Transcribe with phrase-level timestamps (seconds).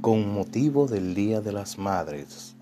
[0.00, 2.56] Con motivo del Día de las Madres,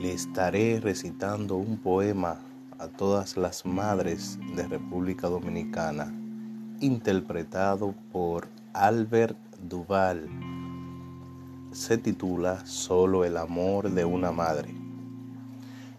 [0.00, 2.38] le estaré recitando un poema
[2.78, 6.10] a todas las madres de República Dominicana,
[6.80, 9.36] interpretado por Albert
[9.68, 10.26] Duval.
[11.72, 14.74] Se titula Solo el amor de una madre.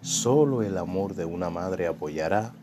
[0.02, 2.54] Solo el amor de una madre apoyará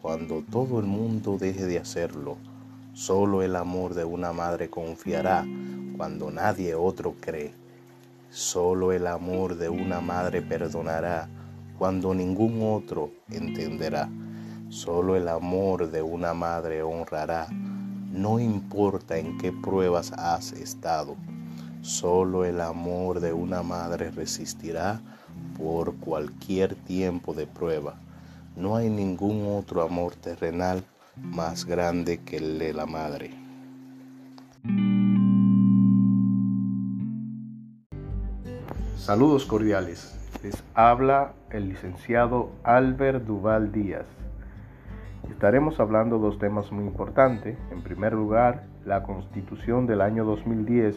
[0.00, 2.36] cuando todo el mundo deje de hacerlo.
[2.92, 5.44] Solo el amor de una madre confiará
[5.96, 7.52] cuando nadie otro cree.
[8.30, 11.28] Solo el amor de una madre perdonará
[11.78, 14.08] cuando ningún otro entenderá.
[14.68, 17.48] Solo el amor de una madre honrará,
[18.10, 21.16] no importa en qué pruebas has estado.
[21.82, 25.00] Solo el amor de una madre resistirá
[25.56, 27.94] por cualquier tiempo de prueba.
[28.56, 30.84] No hay ningún otro amor terrenal
[31.16, 33.30] más grande que el de la madre.
[39.04, 40.18] Saludos cordiales.
[40.42, 44.06] Les habla el licenciado Albert Duval Díaz.
[45.30, 47.58] Estaremos hablando dos temas muy importantes.
[47.70, 50.96] En primer lugar, la constitución del año 2010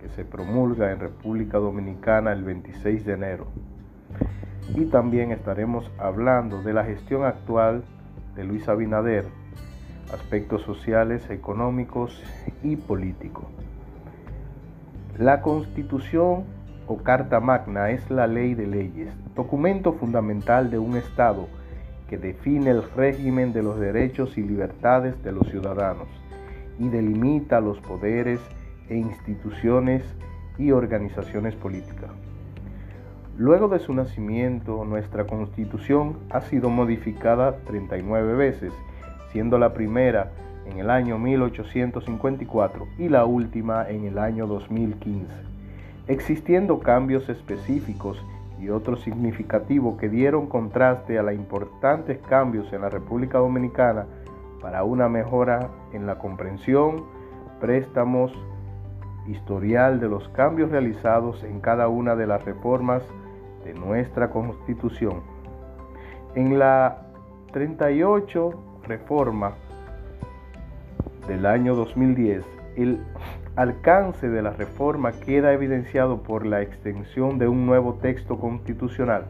[0.00, 3.48] que se promulga en República Dominicana el 26 de enero.
[4.76, 7.82] Y también estaremos hablando de la gestión actual
[8.36, 9.24] de Luis Abinader,
[10.14, 12.22] aspectos sociales, económicos
[12.62, 13.46] y políticos.
[15.18, 16.44] La constitución
[16.86, 21.48] o Carta Magna es la ley de leyes, documento fundamental de un Estado
[22.08, 26.08] que define el régimen de los derechos y libertades de los ciudadanos
[26.78, 28.40] y delimita los poderes
[28.88, 30.02] e instituciones
[30.58, 32.10] y organizaciones políticas.
[33.38, 38.72] Luego de su nacimiento, nuestra constitución ha sido modificada 39 veces,
[39.30, 40.32] siendo la primera
[40.66, 45.51] en el año 1854 y la última en el año 2015
[46.08, 48.22] existiendo cambios específicos
[48.60, 54.06] y otros significativos que dieron contraste a los importantes cambios en la República Dominicana
[54.60, 57.04] para una mejora en la comprensión,
[57.60, 58.32] préstamos,
[59.26, 63.02] historial de los cambios realizados en cada una de las reformas
[63.64, 65.22] de nuestra Constitución.
[66.34, 67.06] En la
[67.52, 68.50] 38
[68.84, 69.52] reforma
[71.28, 72.44] del año 2010,
[72.76, 73.00] el
[73.56, 79.26] alcance de la reforma queda evidenciado por la extensión de un nuevo texto constitucional,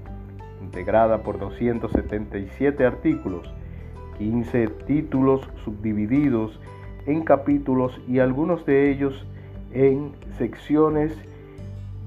[0.62, 3.52] integrada por 277 artículos,
[4.18, 6.60] 15 títulos subdivididos
[7.06, 9.26] en capítulos y algunos de ellos
[9.72, 11.12] en secciones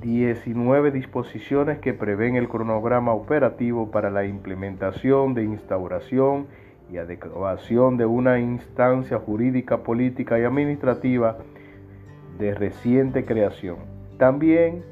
[0.02, 6.46] 19 disposiciones que prevén el cronograma operativo para la implementación de instauración
[6.92, 11.40] y adecuación de una instancia jurídica, política y administrativa
[12.38, 13.78] de reciente creación.
[14.18, 14.84] También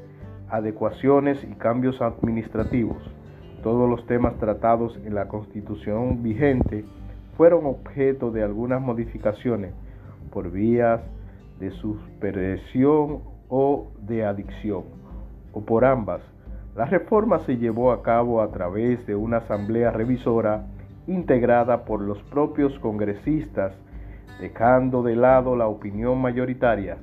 [0.48, 2.98] adecuaciones y cambios administrativos.
[3.62, 6.84] Todos los temas tratados en la constitución vigente
[7.36, 9.72] fueron objeto de algunas modificaciones
[10.30, 11.00] por vías
[11.58, 14.84] de suspensión o de adicción,
[15.52, 16.20] o por ambas.
[16.76, 20.66] La reforma se llevó a cabo a través de una asamblea revisora
[21.06, 23.72] integrada por los propios congresistas,
[24.40, 26.98] dejando de lado la opinión mayoritaria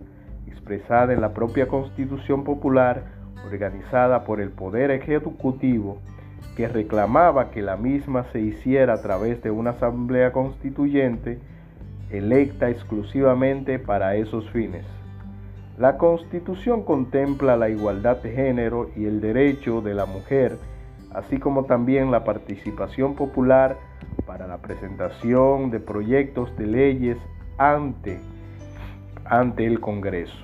[0.52, 3.04] expresada en la propia Constitución Popular
[3.46, 5.98] organizada por el Poder Ejecutivo
[6.56, 11.40] que reclamaba que la misma se hiciera a través de una asamblea constituyente
[12.10, 14.86] electa exclusivamente para esos fines.
[15.78, 20.58] La Constitución contempla la igualdad de género y el derecho de la mujer,
[21.14, 23.78] así como también la participación popular
[24.26, 27.18] para la presentación de proyectos de leyes
[27.58, 28.20] ante,
[29.32, 30.38] ante el Congreso.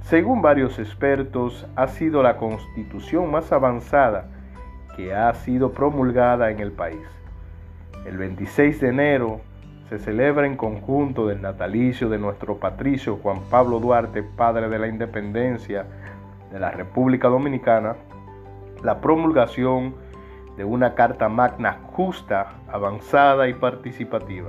[0.00, 4.30] Según varios expertos, ha sido la constitución más avanzada
[4.96, 7.06] que ha sido promulgada en el país.
[8.06, 9.40] El 26 de enero
[9.90, 14.88] se celebra en conjunto del natalicio de nuestro patricio Juan Pablo Duarte, padre de la
[14.88, 15.84] independencia
[16.50, 17.96] de la República Dominicana,
[18.82, 19.94] la promulgación
[20.56, 24.48] de una Carta Magna justa, avanzada y participativa.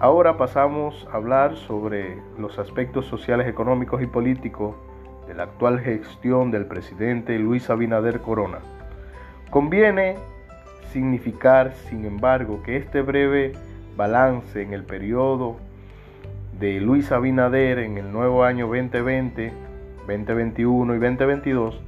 [0.00, 4.76] Ahora pasamos a hablar sobre los aspectos sociales, económicos y políticos
[5.26, 8.58] de la actual gestión del presidente Luis Abinader Corona.
[9.50, 10.14] Conviene
[10.92, 13.54] significar, sin embargo, que este breve
[13.96, 15.56] balance en el periodo
[16.60, 19.52] de Luis Abinader en el nuevo año 2020,
[20.06, 21.82] 2021 y 2022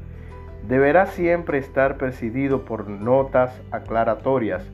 [0.67, 4.69] deberá siempre estar presidido por notas aclaratorias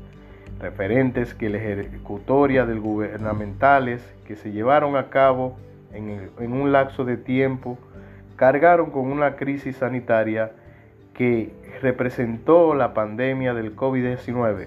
[0.60, 5.56] referentes que la ejecutoria del gubernamentales que se llevaron a cabo
[5.92, 7.78] en, un lapso de tiempo
[8.36, 10.52] cargaron con una crisis sanitaria
[11.14, 14.66] que representó la pandemia del COVID-19,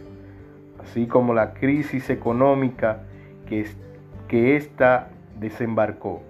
[0.82, 3.02] así como la crisis económica
[3.48, 3.68] que,
[4.28, 5.10] que ésta
[5.40, 6.24] desembarcó.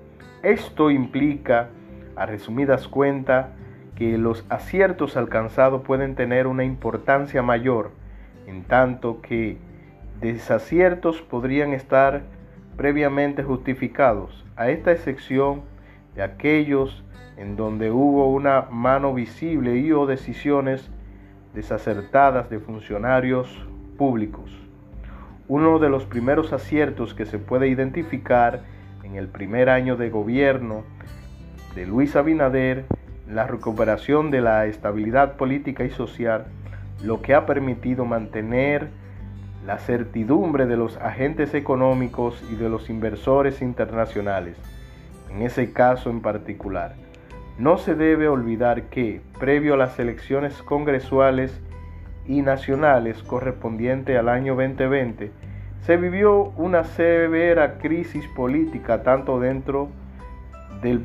[0.44, 1.70] Esto implica,
[2.16, 3.48] a resumidas cuentas,
[3.96, 7.92] que los aciertos alcanzados pueden tener una importancia mayor,
[8.50, 9.57] en tanto que
[10.19, 12.24] desaciertos podrían estar
[12.75, 15.62] previamente justificados, a esta excepción
[16.16, 17.04] de aquellos
[17.38, 20.90] en donde hubo una mano visible y o decisiones
[21.54, 23.48] desacertadas de funcionarios
[23.98, 24.51] públicos.
[25.48, 28.63] Uno de los primeros aciertos que se puede identificar
[29.04, 30.84] en el primer año de gobierno
[31.75, 32.86] de Luis Abinader,
[33.28, 36.48] la recuperación de la estabilidad política y social,
[37.04, 38.90] lo que ha permitido mantener
[39.66, 44.57] la certidumbre de los agentes económicos y de los inversores internacionales,
[45.31, 46.96] en ese caso en particular.
[47.57, 51.60] No se debe olvidar que, previo a las elecciones congresuales
[52.25, 55.31] y nacionales correspondientes al año 2020,
[55.81, 59.90] se vivió una severa crisis política tanto dentro
[60.81, 61.00] de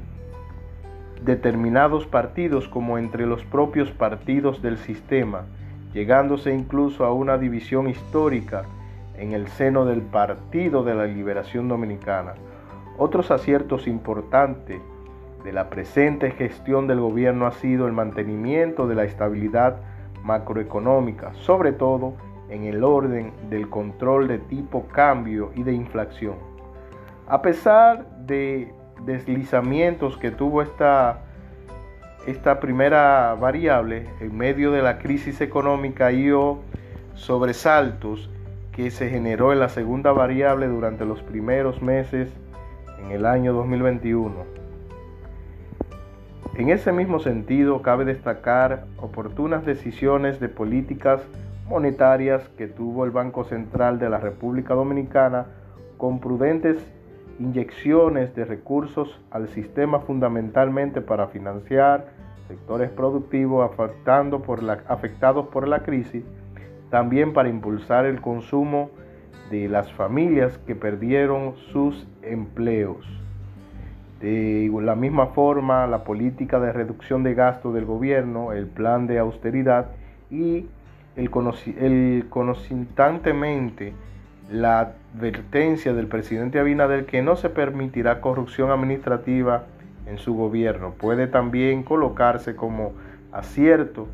[1.25, 5.47] determinados partidos como entre los propios partidos del sistema,
[5.95, 8.65] llegándose incluso a una división histórica
[9.17, 12.35] en el seno del Partido de la Liberación Dominicana.
[12.99, 14.81] Otros aciertos importantes
[15.45, 19.77] de la presente gestión del gobierno ha sido el mantenimiento de la estabilidad
[20.25, 22.15] macroeconómica, sobre todo
[22.49, 26.35] en el orden del control de tipo cambio y de inflación.
[27.29, 28.73] A pesar de
[29.05, 31.21] deslizamientos que tuvo esta
[32.27, 36.31] esta primera variable en medio de la crisis económica y
[37.15, 38.31] sobresaltos
[38.73, 42.29] que se generó en la segunda variable durante los primeros meses
[43.05, 44.35] en el año 2021.
[46.57, 51.21] En ese mismo sentido, cabe destacar oportunas decisiones de políticas
[51.69, 55.47] monetarias que tuvo el Banco Central de la República Dominicana
[55.99, 56.77] con prudentes
[57.39, 62.09] inyecciones de recursos al sistema fundamentalmente para financiar
[62.49, 66.25] sectores productivos afectando por la, afectados por la crisis,
[66.91, 68.91] también para impulsar el consumo
[69.51, 73.07] de las familias que perdieron sus empleos.
[74.21, 79.19] De la misma forma, la política de reducción de gasto del gobierno, el plan de
[79.19, 79.89] austeridad
[80.31, 80.67] y
[81.17, 81.31] el,
[81.79, 83.93] el constantemente
[84.51, 89.65] la advertencia del presidente Abinader que no se permitirá corrupción administrativa
[90.07, 90.95] en su gobierno.
[90.95, 92.93] Puede también colocarse como
[93.33, 94.09] acierto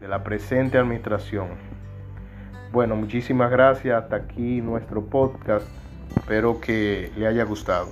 [0.00, 1.48] de la presente administración.
[2.72, 4.02] Bueno, muchísimas gracias.
[4.02, 5.66] Hasta aquí nuestro podcast.
[6.16, 7.88] Espero que le haya gustado.